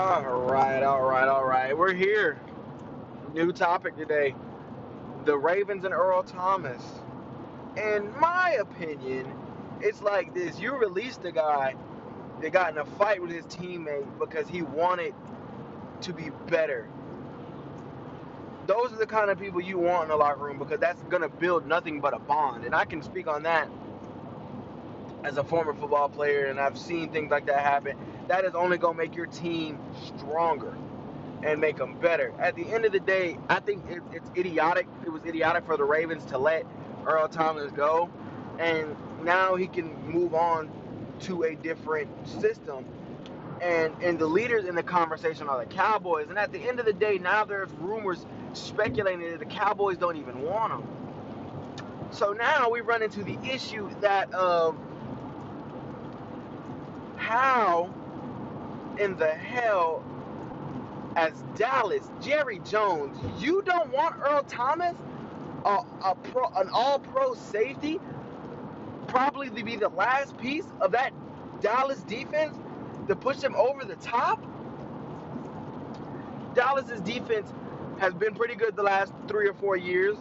[0.00, 1.76] All right, all right, all right.
[1.76, 2.40] We're here.
[3.34, 4.34] New topic today.
[5.26, 6.82] The Ravens and Earl Thomas.
[7.76, 9.30] In my opinion,
[9.82, 10.58] it's like this.
[10.58, 11.74] You released a guy
[12.40, 15.12] that got in a fight with his teammate because he wanted
[16.00, 16.88] to be better.
[18.66, 21.22] Those are the kind of people you want in the locker room because that's going
[21.22, 22.64] to build nothing but a bond.
[22.64, 23.68] And I can speak on that
[25.24, 27.98] as a former football player, and I've seen things like that happen.
[28.28, 30.76] That is only going to make your team stronger
[31.42, 32.32] and make them better.
[32.38, 34.86] At the end of the day, I think it, it's idiotic.
[35.04, 36.64] It was idiotic for the Ravens to let
[37.06, 38.10] Earl Thomas go,
[38.58, 40.70] and now he can move on
[41.20, 42.84] to a different system.
[43.60, 46.28] And and the leaders in the conversation are the Cowboys.
[46.28, 50.16] And at the end of the day, now there's rumors speculating that the Cowboys don't
[50.16, 50.84] even want him.
[52.10, 54.76] So now we run into the issue that of
[57.16, 57.94] how
[59.00, 60.04] in the hell
[61.16, 64.94] as Dallas, Jerry Jones, you don't want Earl Thomas,
[65.64, 67.98] a, a pro, an all-pro safety,
[69.08, 71.12] probably to be the last piece of that
[71.60, 72.56] Dallas defense
[73.08, 74.42] to push them over the top.
[76.54, 77.52] Dallas's defense
[77.98, 80.16] has been pretty good the last three or four years.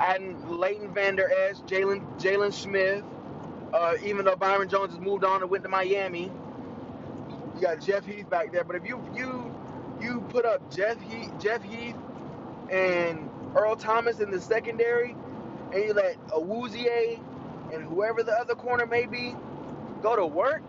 [0.00, 3.04] And Leighton Vander Esch, Jalen Jaylon Smith,
[3.72, 6.30] uh, even though Byron Jones has moved on and went to Miami,
[7.62, 8.64] you got Jeff Heath back there.
[8.64, 9.54] But if you you
[10.00, 11.94] you put up Jeff Heath, Jeff Heath
[12.70, 15.14] and Earl Thomas in the secondary,
[15.72, 17.20] and you let Awuzie
[17.72, 19.36] and whoever the other corner may be
[20.02, 20.62] go to work,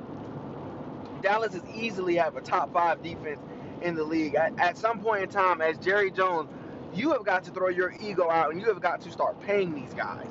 [1.21, 3.39] Dallas is easily have a top five defense
[3.81, 4.35] in the league.
[4.35, 6.47] At, at some point in time, as Jerry Jones,
[6.93, 9.73] you have got to throw your ego out and you have got to start paying
[9.73, 10.27] these guys.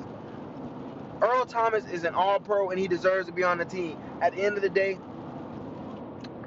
[1.21, 3.97] Earl Thomas is an all pro and he deserves to be on the team.
[4.21, 4.97] At the end of the day,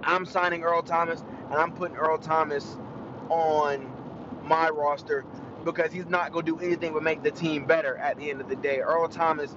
[0.06, 2.76] I'm signing Earl Thomas and I'm putting Earl Thomas
[3.28, 3.92] on
[4.44, 5.24] my roster
[5.64, 8.40] because he's not going to do anything but make the team better at the end
[8.40, 8.78] of the day.
[8.78, 9.54] Earl Thomas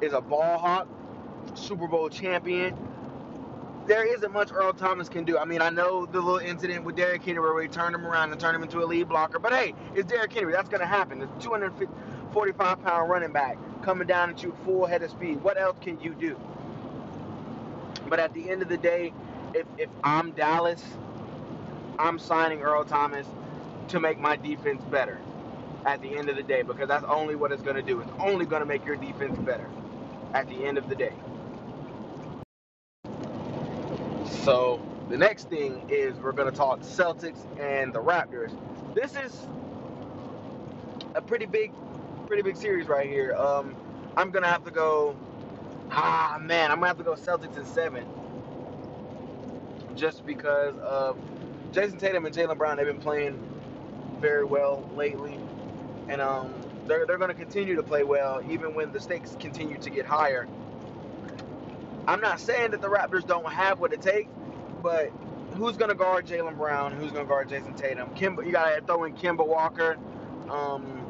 [0.00, 0.88] is a ball hawk,
[1.54, 2.76] Super Bowl champion.
[3.86, 5.36] There isn't much Earl Thomas can do.
[5.36, 8.30] I mean, I know the little incident with Derrick Henry where we turned him around
[8.30, 10.52] and turned him into a lead blocker, but hey, it's Derrick Henry.
[10.52, 11.18] That's going to happen.
[11.18, 15.42] The 245 pound running back coming down at you full head of speed.
[15.42, 16.40] What else can you do?
[18.08, 19.12] But at the end of the day,
[19.54, 20.82] if, if I'm Dallas,
[21.98, 23.26] I'm signing Earl Thomas
[23.88, 25.18] to make my defense better
[25.84, 28.00] at the end of the day because that's only what it's going to do.
[28.00, 29.68] It's only going to make your defense better
[30.34, 31.12] at the end of the day.
[34.24, 38.52] So the next thing is we're going to talk Celtics and the Raptors.
[38.94, 39.46] This is
[41.14, 41.72] a pretty big,
[42.26, 43.34] pretty big series right here.
[43.34, 43.76] Um,
[44.16, 45.16] I'm going to have to go.
[45.90, 48.06] Ah man, I'm gonna have to go Celtics in seven,
[49.96, 51.16] just because of
[51.72, 52.76] Jayson Tatum and Jaylen Brown.
[52.76, 53.38] They've been playing
[54.20, 55.38] very well lately,
[56.08, 56.54] and um,
[56.86, 60.06] they're they're going to continue to play well even when the stakes continue to get
[60.06, 60.48] higher.
[62.06, 64.30] I'm not saying that the Raptors don't have what it takes,
[64.82, 65.10] but
[65.54, 66.92] who's going to guard Jaylen Brown?
[66.92, 68.10] Who's going to guard Jayson Tatum?
[68.10, 69.96] Kemba, you got to throw in Kemba Walker.
[70.50, 71.06] Um,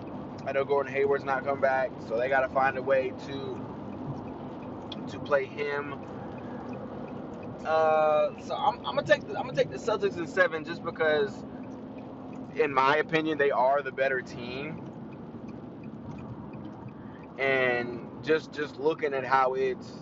[0.47, 3.59] I know Gordon Hayward's not coming back, so they got to find a way to
[5.09, 5.95] to play him.
[7.67, 10.85] Uh, so I'm, I'm gonna take the, I'm gonna take the Celtics in seven just
[10.85, 11.45] because,
[12.57, 14.91] in my opinion, they are the better team.
[17.39, 19.93] And just just looking at how it's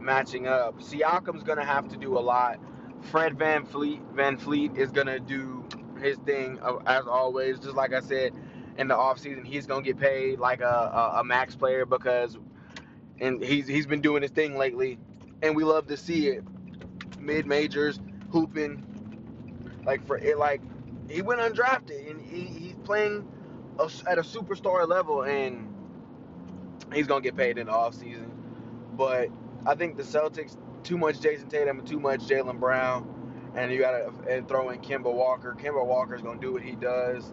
[0.00, 2.60] matching up, Siakam's gonna have to do a lot.
[3.02, 5.64] Fred VanVleet VanVleet is gonna do
[6.00, 7.60] his thing uh, as always.
[7.60, 8.32] Just like I said
[8.78, 10.66] in the offseason, he's gonna get paid like a,
[11.14, 12.38] a, a max player because
[13.20, 14.98] and he's he's been doing his thing lately,
[15.42, 16.44] and we love to see it.
[17.24, 18.84] Mid majors hooping,
[19.86, 20.60] like for it, like
[21.08, 23.26] he went undrafted and he, he's playing
[23.78, 25.74] a, at a superstar level, and
[26.92, 28.30] he's gonna get paid in the off season.
[28.96, 29.28] But
[29.66, 33.78] I think the Celtics too much Jayson Tatum and too much Jaylen Brown, and you
[33.78, 35.56] gotta and throw in Kemba Walker.
[35.58, 37.32] Kemba Walker's gonna do what he does.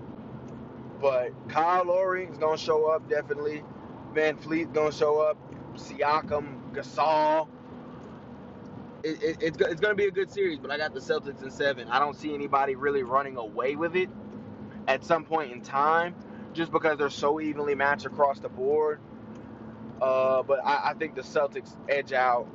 [1.01, 3.63] But Kyle Lowry is gonna show up definitely.
[4.13, 5.37] VanVleet's gonna show up.
[5.75, 7.47] Siakam, Gasol.
[9.03, 11.43] It, it, it's, it's going to be a good series, but I got the Celtics
[11.43, 11.87] in seven.
[11.89, 14.09] I don't see anybody really running away with it
[14.87, 16.15] at some point in time,
[16.53, 18.99] just because they're so evenly matched across the board.
[20.01, 22.47] Uh, but I, I think the Celtics edge out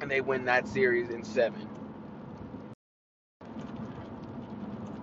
[0.00, 1.68] and they win that series in seven.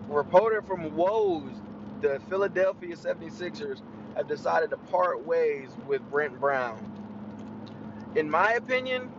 [0.10, 1.54] Reporter from Woj,
[2.02, 3.82] the Philadelphia 76ers
[4.16, 7.04] have decided to part ways with Brett Brown.
[8.16, 9.12] In my opinion,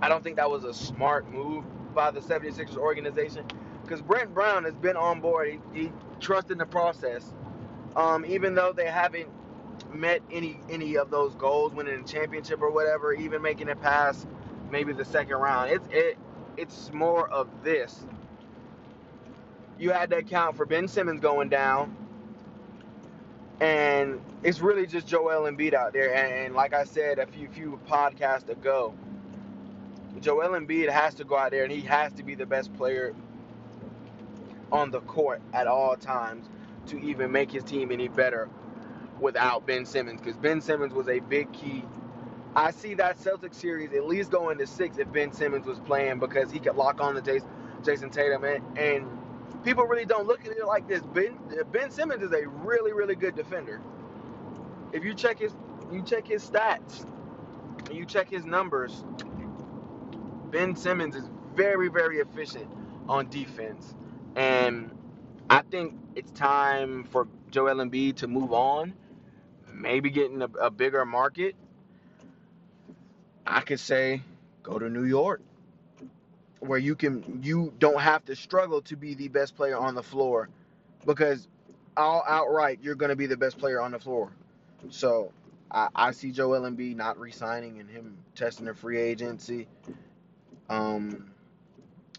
[0.00, 1.64] I don't think that was a smart move
[1.94, 3.44] by the 76ers organization
[3.82, 5.60] because Brett Brown has been on board.
[5.72, 7.32] He, he trusted the process.
[7.96, 9.28] Um, even though they haven't
[9.92, 14.26] met any any of those goals, winning a championship or whatever, even making it past
[14.70, 15.70] maybe the second round.
[15.70, 16.18] It's it
[16.56, 18.06] it's more of this.
[19.78, 21.96] You had to account for Ben Simmons going down,
[23.60, 26.14] and it's really just Joel Embiid out there.
[26.14, 28.94] And, and like I said a few few podcasts ago,
[30.20, 33.14] Joel Embiid has to go out there and he has to be the best player
[34.72, 36.48] on the court at all times
[36.86, 38.48] to even make his team any better
[39.20, 41.84] without Ben Simmons because Ben Simmons was a big key.
[42.54, 46.18] I see that Celtics series at least going to six if Ben Simmons was playing
[46.18, 47.22] because he could lock on to
[47.82, 49.06] Jayson, Tatum and, and
[49.64, 51.02] people really don't look at it like this.
[51.02, 51.38] Ben
[51.72, 53.80] Ben Simmons is a really really good defender.
[54.92, 55.52] If you check his
[55.92, 57.06] you check his stats,
[57.88, 59.04] and you check his numbers,
[60.50, 62.68] Ben Simmons is very, very efficient
[63.08, 63.94] on defense.
[64.36, 64.90] And
[65.50, 68.94] I think it's time for Joel Embiid to move on,
[69.72, 71.56] maybe getting a, a bigger market.
[73.46, 74.22] I could say
[74.62, 75.40] go to New York
[76.60, 80.02] where you can you don't have to struggle to be the best player on the
[80.02, 80.48] floor
[81.06, 81.48] because
[81.96, 84.30] all outright you're going to be the best player on the floor.
[84.90, 85.32] So
[85.70, 89.68] I, I see Joel Embiid not resigning and him testing the free agency.
[90.68, 91.30] Um,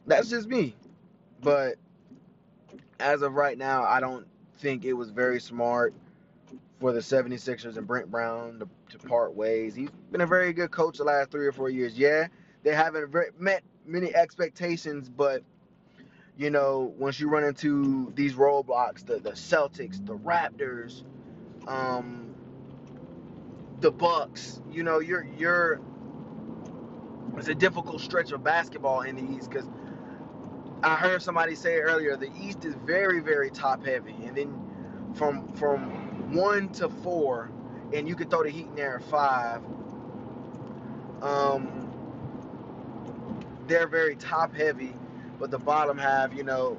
[0.06, 0.76] that's just me.
[1.42, 1.76] But
[3.00, 4.28] as of right now, I don't
[4.60, 5.94] think it was very smart
[6.80, 9.76] for the 76ers and Brett Brown to, to part ways.
[9.76, 11.98] He's been a very good coach the last three or four years.
[11.98, 12.28] Yeah,
[12.64, 15.44] they haven't met many expectations, but
[16.38, 21.04] you know, once you run into these roadblocks, the, the Celtics, the Raptors,
[21.68, 22.34] um,
[23.82, 25.82] the Bucks, you know, you're you're
[27.38, 29.68] it's a difficult stretch of basketball in the East because
[30.84, 35.48] I heard somebody say earlier the East is very very top heavy, and then from
[35.54, 37.52] from one to four,
[37.94, 39.62] and you could throw the Heat in there at five.
[41.22, 41.92] Um,
[43.68, 44.94] they're very top heavy,
[45.40, 46.78] but the bottom half, you know,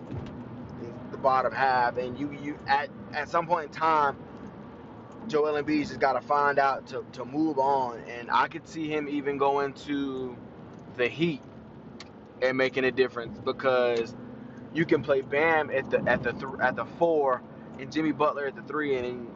[1.10, 4.16] the bottom half, and you you at at some point in time
[5.30, 8.00] Joel Embiid just got to find out to, to move on.
[8.08, 10.36] And I could see him even going to
[10.96, 11.40] the Heat
[12.42, 14.14] and making a difference because
[14.74, 17.42] you can play Bam at the at the th- at the four
[17.78, 19.28] and Jimmy Butler at the three, and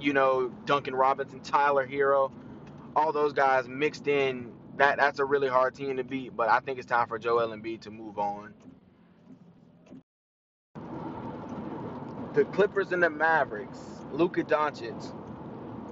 [0.00, 2.32] you know Duncan Robinson, Tyler Herro,
[2.94, 4.52] all those guys mixed in.
[4.76, 6.36] That that's a really hard team to beat.
[6.36, 8.54] But I think it's time for Joel Embiid to move on.
[12.36, 13.78] The Clippers and the Mavericks.
[14.12, 15.10] Luka Doncic,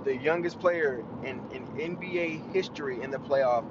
[0.04, 3.64] the youngest player in, in NBA history in the playoff,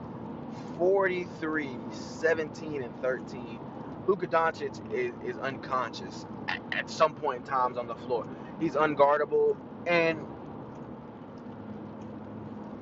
[0.79, 3.59] 43, 17, and 13.
[4.07, 8.25] Luka Doncic is, is unconscious at, at some point in times on the floor.
[8.59, 9.55] He's unguardable,
[9.85, 10.25] and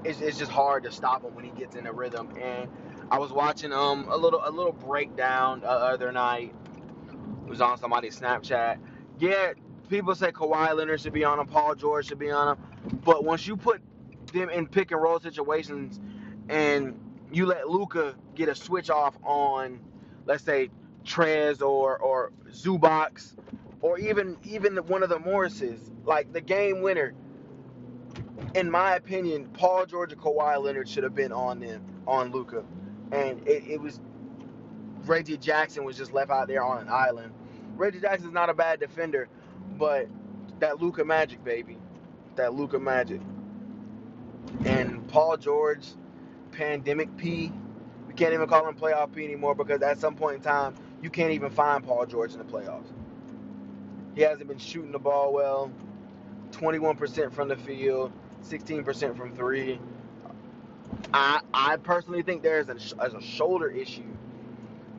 [0.06, 2.30] it's, it's just hard to stop him when he gets in a rhythm.
[2.42, 2.70] And
[3.12, 6.56] I was watching um a little a little breakdown uh, other night.
[7.46, 8.78] It was on somebody's Snapchat.
[9.20, 9.54] Yeah,
[9.92, 12.64] people say Kawhi Leonard should be on him, Paul George should be on him,
[13.04, 13.82] but once you put
[14.32, 16.00] them in pick and roll situations
[16.50, 16.98] and
[17.32, 19.80] you let Luka get a switch off on,
[20.26, 20.70] let's say
[21.04, 23.36] Trez or or Zubac,
[23.82, 27.14] or even even one of the Morrises, like the game winner.
[28.56, 32.64] In my opinion, Paul George and Kawhi Leonard should have been on them on Luka,
[33.12, 34.00] and it, it was
[35.06, 37.34] Reggie Jackson was just left out there on an island.
[37.76, 39.28] Reggie Jackson's not a bad defender,
[39.78, 40.08] but
[40.60, 41.78] that Luka magic, baby,
[42.36, 43.22] that Luka magic,
[44.66, 45.88] and Paul George,
[46.52, 47.52] pandemic P.
[48.08, 51.10] We can't even call him playoff P anymore because at some point in time you
[51.10, 52.88] can't even find Paul George in the playoffs.
[54.16, 55.72] He hasn't been shooting the ball well.
[56.52, 58.12] 21% from the field,
[58.44, 59.80] 16% from three.
[61.14, 64.04] I I personally think there's a, there's a shoulder issue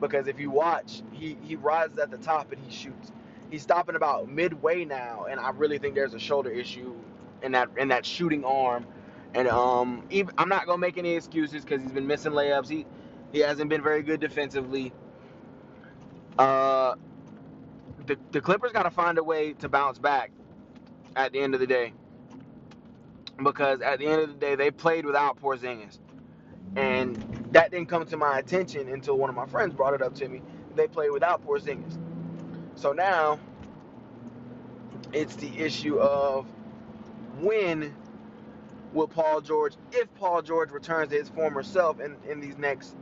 [0.01, 3.11] because if you watch, he he rises at the top and he shoots
[3.53, 6.95] he's stopping about midway now, and I really think there's a shoulder issue
[7.43, 8.87] in that in that shooting arm.
[9.35, 12.67] And um, even, I'm not gonna make any excuses because he's been missing layups.
[12.67, 12.87] He
[13.31, 14.91] he hasn't been very good defensively.
[16.39, 16.95] Uh,
[18.07, 20.31] the the Clippers got to find a way to bounce back
[21.15, 21.93] at the end of the day
[23.43, 25.99] because at the end of the day they played without Porzingis,
[26.75, 27.15] and
[27.51, 30.27] that didn't come to my attention until one of my friends brought it up to
[30.27, 30.41] me.
[30.75, 31.99] They played without Porzingis.
[32.75, 33.39] So now
[35.11, 36.45] it's the issue of
[37.39, 37.93] when
[38.93, 42.95] will Paul George, if Paul George returns to his former self in, in these next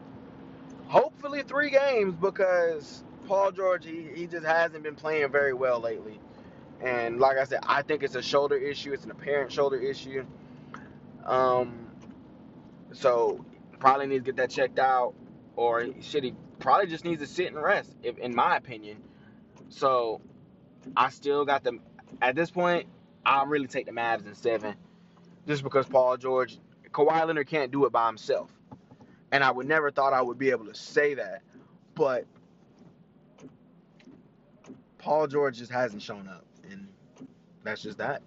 [0.88, 6.20] hopefully three games because Paul George he, he just hasn't been playing very well lately.
[6.82, 8.92] And like I said, I think it's a shoulder issue.
[8.94, 10.25] It's an apparent shoulder issue.
[11.25, 11.88] Um,
[12.92, 13.46] so
[13.80, 15.13] probably needs to get that checked out,
[15.56, 18.98] or shit, he probably just needs to sit and rest, if, in my opinion.
[19.72, 20.22] So
[20.96, 21.80] I still got them.
[22.22, 22.88] At this point,
[23.25, 24.75] I'll really take the Mavs in seven,
[25.48, 26.60] just because Paul George,
[26.92, 28.51] Kawhi Leonard can't do it by himself,
[29.32, 31.42] and I would never thought I would be able to say that,
[31.96, 32.25] but
[34.98, 36.88] Paul George just hasn't shown up, and
[37.63, 38.22] that's just that.